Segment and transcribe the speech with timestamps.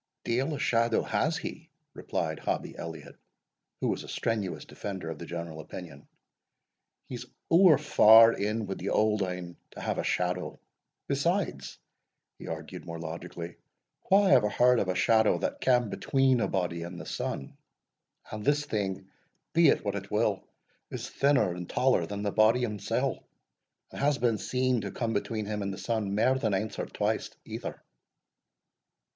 [0.23, 3.19] "Deil a shadow has he," replied Hobbie Elliot,
[3.81, 6.07] who was a strenuous defender of the general opinion;
[7.05, 10.59] "he's ower far in wi' the Auld Ane to have a shadow.
[11.07, 11.77] Besides,"
[12.39, 13.57] he argued more logically,
[14.09, 17.55] "wha ever heard of a shadow that cam between a body and the sun?
[18.31, 19.07] and this thing,
[19.53, 20.43] be it what it will,
[20.89, 23.23] is thinner and taller than the body himsell,
[23.91, 26.87] and has been seen to come between him and the sun mair than anes or
[26.87, 27.83] twice either."